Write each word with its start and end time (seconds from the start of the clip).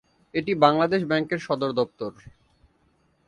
এটি 0.33 0.51
বাংলাদেশ 0.55 1.01
ব্যাংক-এর 1.05 1.39
সদরদপ্তর। 1.39 2.11